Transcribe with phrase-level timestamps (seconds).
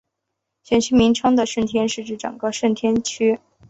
[0.63, 3.37] 选区名称的顺天是指整个顺天邨。